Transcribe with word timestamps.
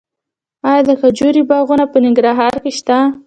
آیا 0.69 0.81
د 0.87 0.91
کجورې 1.01 1.41
باغونه 1.49 1.85
په 1.91 1.97
ننګرهار 2.03 2.55
کې 2.63 2.71
شته؟ 2.77 2.97